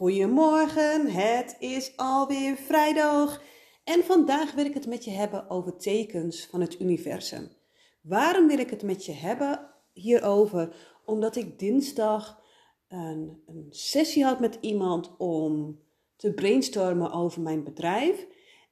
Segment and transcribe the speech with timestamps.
[0.00, 3.42] Goedemorgen, het is alweer vrijdag
[3.84, 7.48] en vandaag wil ik het met je hebben over tekens van het universum.
[8.02, 10.76] Waarom wil ik het met je hebben hierover?
[11.04, 12.42] Omdat ik dinsdag
[12.88, 15.80] een, een sessie had met iemand om
[16.16, 18.26] te brainstormen over mijn bedrijf.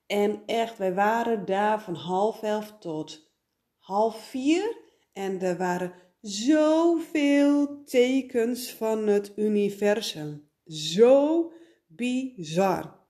[0.07, 3.33] En echt, wij waren daar van half elf tot
[3.79, 4.77] half vier.
[5.13, 10.48] En er waren zoveel tekens van het universum.
[10.69, 11.53] Zo
[11.87, 13.07] bizar.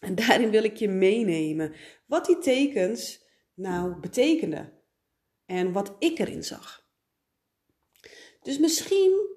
[0.00, 1.74] En daarin wil ik je meenemen
[2.06, 4.72] wat die tekens nou betekenden
[5.46, 6.86] en wat ik erin zag.
[8.42, 9.36] Dus misschien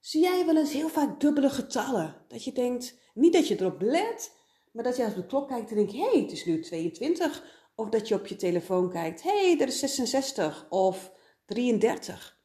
[0.00, 2.24] zie jij wel eens heel vaak dubbele getallen.
[2.28, 4.32] Dat je denkt, niet dat je erop let,
[4.72, 7.44] maar dat je als de klok kijkt en denkt, hé, hey, het is nu 22.
[7.74, 11.12] Of dat je op je telefoon kijkt, hé, hey, er is 66 of
[11.44, 12.40] 33.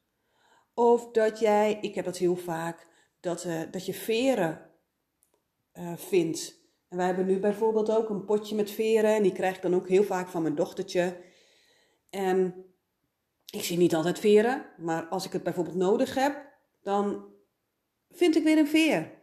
[0.73, 2.87] Of dat jij, ik heb dat heel vaak,
[3.21, 4.69] dat, uh, dat je veren
[5.73, 6.59] uh, vindt.
[6.89, 9.15] En wij hebben nu bijvoorbeeld ook een potje met veren.
[9.15, 11.17] En die krijg ik dan ook heel vaak van mijn dochtertje.
[12.09, 12.65] En
[13.45, 14.65] ik zie niet altijd veren.
[14.77, 16.49] Maar als ik het bijvoorbeeld nodig heb,
[16.81, 17.25] dan
[18.09, 19.19] vind ik weer een veer.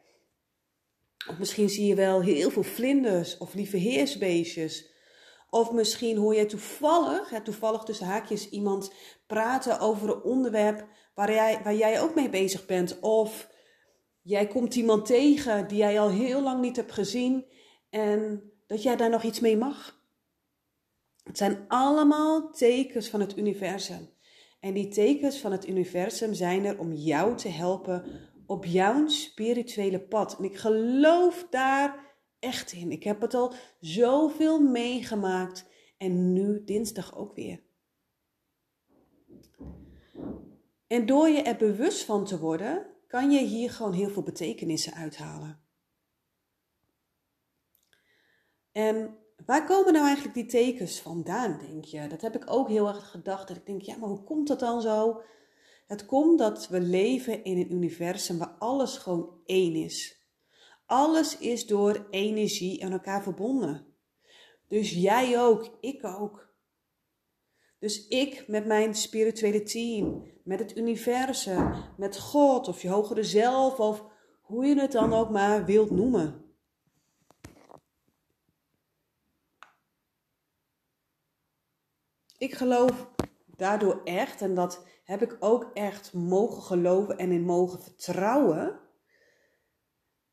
[1.29, 4.97] Of misschien zie je wel heel veel vlinders of lieve heersbeestjes.
[5.51, 8.93] Of misschien hoor je toevallig, ja, toevallig tussen haakjes, iemand
[9.27, 13.01] praten over een onderwerp waar jij, waar jij ook mee bezig bent.
[13.01, 13.49] Of
[14.29, 17.45] Jij komt iemand tegen die jij al heel lang niet hebt gezien
[17.91, 20.03] en dat jij daar nog iets mee mag.
[21.23, 24.09] Het zijn allemaal tekens van het universum.
[24.61, 28.05] En die tekens van het universum zijn er om jou te helpen
[28.47, 30.39] op jouw spirituele pad.
[30.39, 32.91] En ik geloof daar echt in.
[32.93, 35.67] Ik heb het al zoveel meegemaakt
[35.99, 37.63] en nu dinsdag ook weer.
[40.87, 44.95] En door je er bewust van te worden, kan je hier gewoon heel veel betekenissen
[44.95, 45.61] uithalen.
[48.73, 52.07] En waar komen nou eigenlijk die tekens vandaan, denk je?
[52.07, 53.49] Dat heb ik ook heel erg gedacht.
[53.49, 55.23] Dat ik denk, ja, maar hoe komt dat dan zo?
[55.87, 60.27] Het komt dat we leven in een universum waar alles gewoon één is.
[60.87, 63.87] Alles is door energie aan elkaar verbonden.
[64.69, 66.48] Dus jij ook, ik ook.
[67.79, 73.79] Dus ik met mijn spirituele team, met het universum, met God of je hogere zelf
[73.79, 74.05] of
[74.43, 76.45] hoe je het dan ook maar wilt noemen.
[82.39, 83.11] Ik geloof
[83.57, 88.81] daardoor echt, en dat heb ik ook echt mogen geloven en in mogen vertrouwen,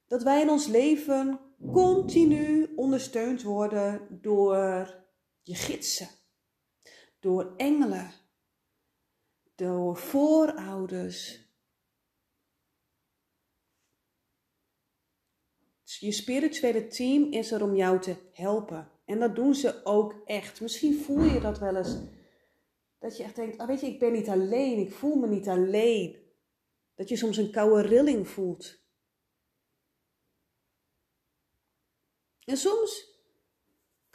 [0.07, 1.39] dat wij in ons leven
[1.71, 4.55] continu ondersteund worden door
[5.41, 6.23] je gidsen
[7.25, 8.11] door engelen,
[9.55, 11.43] door voorouders.
[15.83, 18.91] Je spirituele team is er om jou te helpen.
[19.05, 20.61] En dat doen ze ook echt.
[20.61, 21.97] Misschien voel je dat wel eens.
[22.99, 24.79] Dat je echt denkt, oh weet je, ik ben niet alleen.
[24.79, 26.17] Ik voel me niet alleen.
[26.95, 28.79] Dat je soms een koude rilling voelt.
[32.43, 33.14] En soms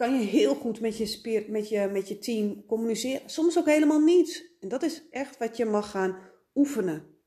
[0.00, 3.30] kan je heel goed met je, spier, met, je, met je team communiceren.
[3.30, 4.56] Soms ook helemaal niet.
[4.60, 6.18] En dat is echt wat je mag gaan
[6.54, 7.18] oefenen.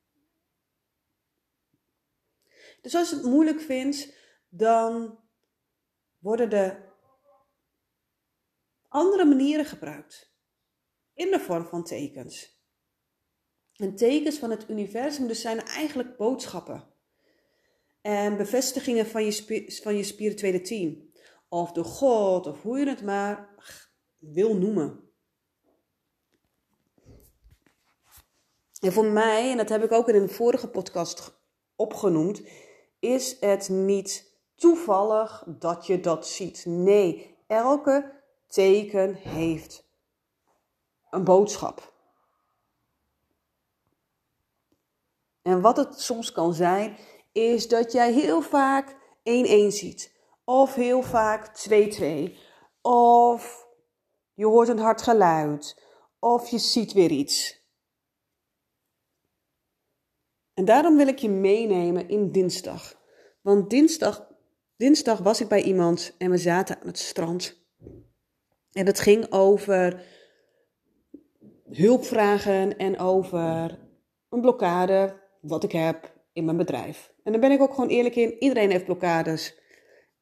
[2.82, 4.16] Dus als je het moeilijk vindt,
[4.50, 5.20] dan
[6.20, 6.94] worden er
[8.88, 10.34] andere manieren gebruikt.
[11.14, 12.62] In de vorm van tekens.
[13.76, 16.94] En tekens van het universum dus zijn eigenlijk boodschappen.
[18.02, 21.12] En bevestigingen van je, van je spirituele team
[21.54, 23.50] of de God, of hoe je het maar
[24.18, 25.12] wil noemen.
[28.80, 31.42] En voor mij, en dat heb ik ook in een vorige podcast
[31.76, 32.42] opgenoemd,
[33.00, 36.66] is het niet toevallig dat je dat ziet.
[36.66, 39.88] Nee, elke teken heeft
[41.10, 41.94] een boodschap.
[45.42, 46.98] En wat het soms kan zijn,
[47.32, 50.13] is dat jij heel vaak 1-1 ziet.
[50.46, 52.34] Of heel vaak 2-2.
[52.82, 53.68] Of
[54.34, 55.82] je hoort een hard geluid.
[56.20, 57.62] Of je ziet weer iets.
[60.54, 63.02] En daarom wil ik je meenemen in dinsdag.
[63.42, 64.28] Want dinsdag,
[64.78, 67.62] dinsdag was ik bij iemand en we zaten aan het strand.
[68.72, 70.04] En het ging over
[71.70, 73.80] hulpvragen en over
[74.30, 77.14] een blokkade, wat ik heb in mijn bedrijf.
[77.24, 78.36] En daar ben ik ook gewoon eerlijk in.
[78.40, 79.62] Iedereen heeft blokkades.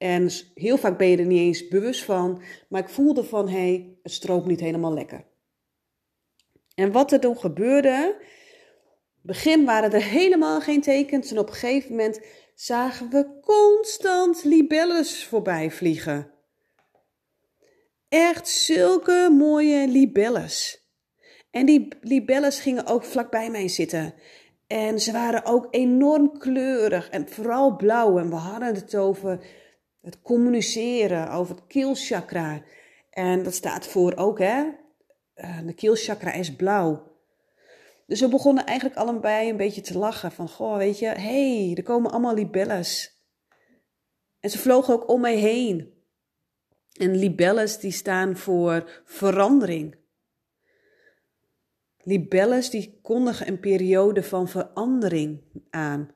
[0.01, 3.57] En heel vaak ben je er niet eens bewust van, maar ik voelde van hé,
[3.57, 5.25] hey, het stroomt niet helemaal lekker.
[6.75, 8.21] En wat er toen gebeurde,
[9.21, 12.21] begin waren er helemaal geen tekens en op een gegeven moment
[12.55, 16.31] zagen we constant libelles voorbij vliegen.
[18.09, 20.87] Echt zulke mooie libelles.
[21.51, 24.13] En die libelles gingen ook vlakbij mij zitten.
[24.67, 28.17] En ze waren ook enorm kleurig en vooral blauw.
[28.17, 29.59] En we hadden het over
[30.01, 32.61] het communiceren, over het keelchakra.
[33.09, 34.63] En dat staat voor ook, hè?
[35.33, 37.09] Eh, de keelchakra is blauw.
[38.07, 40.31] Dus we begonnen eigenlijk allebei een beetje te lachen.
[40.31, 43.19] Van, goh, weet je, hé, hey, er komen allemaal libelles.
[44.39, 45.93] En ze vlogen ook om mij heen.
[46.93, 49.95] En libelles die staan voor verandering.
[52.03, 56.15] Libelles die kondigen een periode van verandering aan.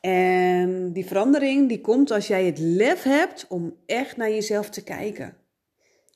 [0.00, 4.82] En die verandering die komt als jij het lef hebt om echt naar jezelf te
[4.82, 5.36] kijken.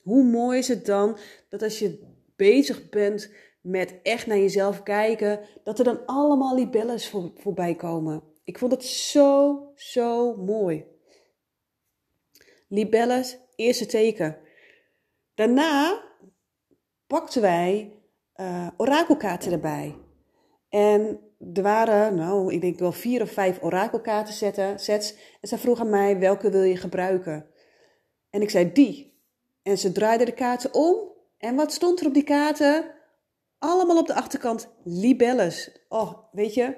[0.03, 1.17] Hoe mooi is het dan
[1.49, 7.09] dat als je bezig bent met echt naar jezelf kijken, dat er dan allemaal libelles
[7.09, 8.23] voor, voorbij komen.
[8.45, 10.85] Ik vond het zo, zo mooi.
[12.69, 14.39] Libelles, eerste teken.
[15.35, 16.03] Daarna
[17.07, 17.93] pakten wij
[18.37, 19.97] uh, orakelkaarten erbij.
[20.69, 21.21] En
[21.53, 25.15] er waren, nou, ik denk wel vier of vijf orakelkaarten zetten, sets.
[25.41, 27.47] En ze vroeg aan mij, welke wil je gebruiken?
[28.31, 29.19] En ik zei, die.
[29.63, 30.97] En ze draaiden de kaarten om.
[31.39, 32.85] En wat stond er op die kaarten?
[33.59, 35.71] Allemaal op de achterkant libelles.
[35.89, 36.77] Oh, weet je,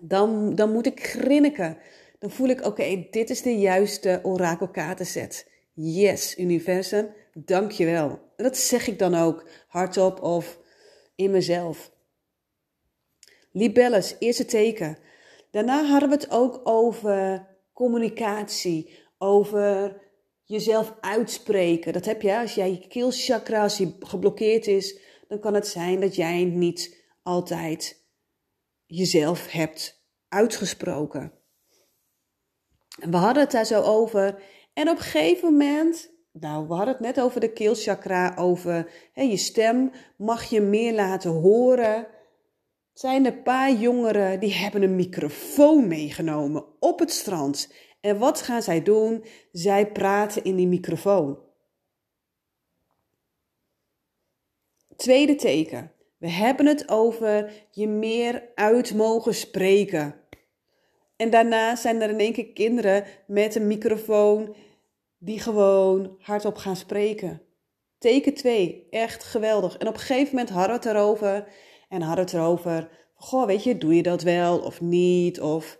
[0.00, 1.78] dan, dan moet ik grinniken.
[2.18, 5.50] Dan voel ik, oké, dit is de juiste orakelkaartenset.
[5.72, 8.20] Yes, universum, dankjewel.
[8.36, 10.58] En dat zeg ik dan ook hardop of
[11.14, 11.94] in mezelf.
[13.56, 14.98] Libelles, eerste teken.
[15.50, 20.00] Daarna hadden we het ook over communicatie, over
[20.44, 21.92] jezelf uitspreken.
[21.92, 24.98] Dat heb je als jij je keelchakra als geblokkeerd is,
[25.28, 28.04] dan kan het zijn dat jij niet altijd
[28.86, 31.32] jezelf hebt uitgesproken.
[32.96, 34.42] we hadden het daar zo over.
[34.72, 39.22] En op een gegeven moment, nou, we hadden het net over de keelchakra, over hè,
[39.22, 42.14] je stem mag je meer laten horen.
[42.96, 47.72] Zijn een paar jongeren die hebben een microfoon meegenomen op het strand.
[48.00, 49.24] En wat gaan zij doen?
[49.52, 51.38] Zij praten in die microfoon.
[54.96, 55.92] Tweede teken.
[56.18, 60.14] We hebben het over je meer uit mogen spreken.
[61.16, 64.54] En daarna zijn er in één keer kinderen met een microfoon
[65.18, 67.42] die gewoon hardop gaan spreken.
[67.98, 69.76] Teken 2, echt geweldig.
[69.76, 71.48] En op een gegeven moment hadden we het erover.
[71.88, 75.40] En hadden het erover, goh, weet je, doe je dat wel of niet?
[75.40, 75.78] Of...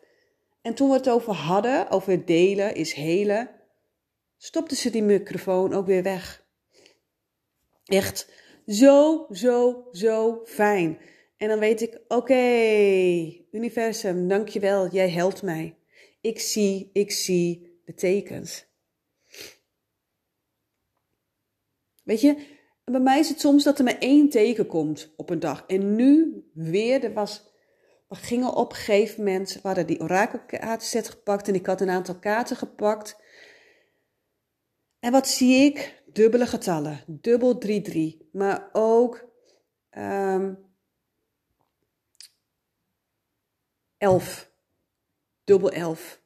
[0.62, 3.50] En toen we het over hadden, over delen is helen,
[4.36, 6.44] stopte ze die microfoon ook weer weg.
[7.84, 8.30] Echt
[8.66, 10.98] zo, zo, zo fijn.
[11.36, 12.34] En dan weet ik, oké,
[13.50, 15.76] universum, dankjewel, jij helpt mij.
[16.20, 18.66] Ik zie, ik zie de tekens.
[22.02, 22.55] Weet je,
[22.90, 25.64] bij mij is het soms dat er maar één teken komt op een dag.
[25.66, 27.42] En nu weer, er was,
[28.08, 31.90] we gingen op een gegeven moment, we hadden die orakelkaartenset gepakt en ik had een
[31.90, 33.16] aantal kaarten gepakt.
[34.98, 36.04] En wat zie ik?
[36.16, 39.28] dubbele getallen, dubbel 3-3, maar ook
[39.90, 40.58] um,
[43.98, 44.50] 11,
[45.44, 46.22] dubbel 11.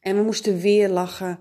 [0.00, 1.38] En we moesten weer lachen.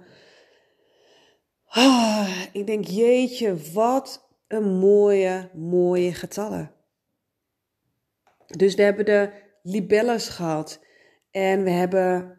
[1.76, 6.72] Oh, ik denk, jeetje, wat een mooie, mooie getallen.
[8.48, 9.32] Dus we hebben de
[9.64, 10.80] libelles gehad.
[11.32, 12.38] En we hebben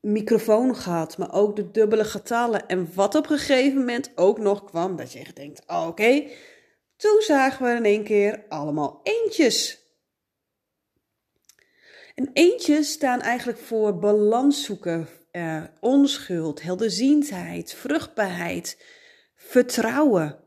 [0.00, 2.66] microfoon gehad, maar ook de dubbele getallen.
[2.66, 6.30] En wat op een gegeven moment ook nog kwam, dat je denkt, oh, oké,
[6.96, 9.86] toen zagen we in één keer allemaal eentjes.
[12.14, 18.84] En eentjes staan eigenlijk voor balans zoeken, eh, onschuld, helderziendheid, vruchtbaarheid,
[19.34, 20.38] vertrouwen.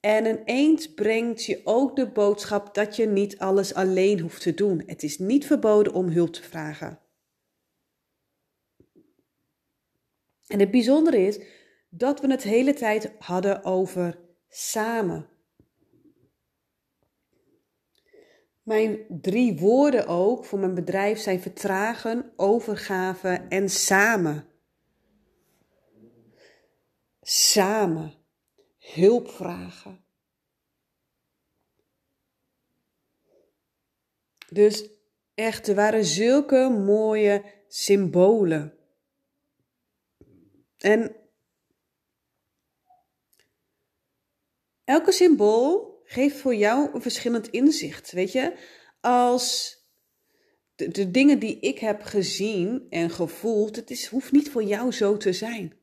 [0.00, 4.54] En een eend brengt je ook de boodschap dat je niet alles alleen hoeft te
[4.54, 4.82] doen.
[4.86, 6.98] Het is niet verboden om hulp te vragen.
[10.46, 11.40] En het bijzondere is
[11.88, 15.28] dat we het hele tijd hadden over samen.
[18.66, 24.48] Mijn drie woorden ook voor mijn bedrijf zijn vertragen, overgave en samen.
[27.20, 28.12] Samen.
[28.78, 30.04] Hulp vragen.
[34.48, 34.88] Dus
[35.34, 38.78] echt, er waren zulke mooie symbolen.
[40.78, 41.16] En
[44.84, 48.12] elke symbool geeft voor jou een verschillend inzicht.
[48.12, 48.56] Weet je,
[49.00, 49.76] als
[50.74, 55.16] de, dingen die ik heb gezien en gevoeld, het is, hoeft niet voor jou zo
[55.16, 55.78] te zijn.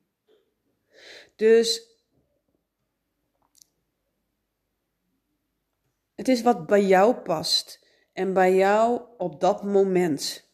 [1.36, 1.88] Dus
[6.14, 10.48] het is wat bij jou past en bij jou op dat moment,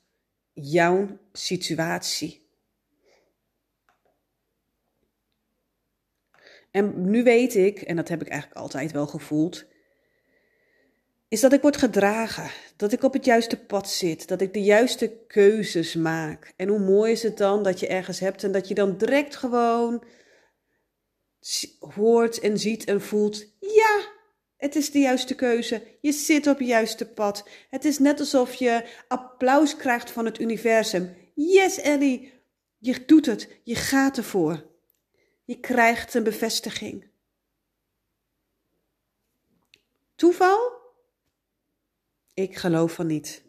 [0.52, 2.39] jouw situatie.
[6.70, 9.64] En nu weet ik, en dat heb ik eigenlijk altijd wel gevoeld,
[11.28, 14.62] is dat ik word gedragen, dat ik op het juiste pad zit, dat ik de
[14.62, 16.52] juiste keuzes maak.
[16.56, 19.36] En hoe mooi is het dan dat je ergens hebt en dat je dan direct
[19.36, 20.04] gewoon
[21.78, 24.08] hoort en ziet en voelt, ja,
[24.56, 25.82] het is de juiste keuze.
[26.00, 27.48] Je zit op het juiste pad.
[27.70, 31.16] Het is net alsof je applaus krijgt van het universum.
[31.34, 32.32] Yes, Ellie,
[32.78, 33.48] je doet het.
[33.62, 34.69] Je gaat ervoor.
[35.50, 37.10] Je krijgt een bevestiging.
[40.14, 40.72] Toeval?
[42.34, 43.44] Ik geloof van niet.